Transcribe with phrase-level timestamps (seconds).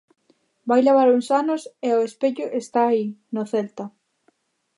[0.69, 3.85] Vai levar uns anos e o espello está aí, no Celta.